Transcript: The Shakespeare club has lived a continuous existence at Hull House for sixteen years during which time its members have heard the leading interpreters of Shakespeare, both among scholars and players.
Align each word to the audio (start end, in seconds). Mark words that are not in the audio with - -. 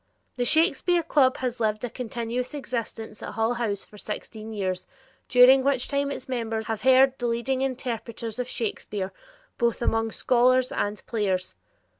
The 0.33 0.45
Shakespeare 0.45 1.03
club 1.03 1.37
has 1.37 1.59
lived 1.59 1.83
a 1.83 1.89
continuous 1.91 2.55
existence 2.55 3.21
at 3.21 3.33
Hull 3.33 3.53
House 3.53 3.85
for 3.85 3.99
sixteen 3.99 4.51
years 4.51 4.87
during 5.29 5.63
which 5.63 5.87
time 5.87 6.09
its 6.09 6.27
members 6.27 6.65
have 6.65 6.81
heard 6.81 7.19
the 7.19 7.27
leading 7.27 7.61
interpreters 7.61 8.39
of 8.39 8.47
Shakespeare, 8.47 9.13
both 9.59 9.79
among 9.79 10.09
scholars 10.11 10.71
and 10.71 11.05
players. 11.05 11.53